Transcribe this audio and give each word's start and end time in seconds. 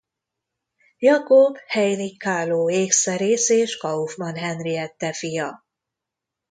Jakob 0.99 1.57
Heinrich 1.67 2.17
Kahlo 2.17 2.69
ékszerész 2.69 3.49
és 3.49 3.77
Kaufmann 3.77 4.35
Henriette 4.35 5.13
fia. 5.13 5.65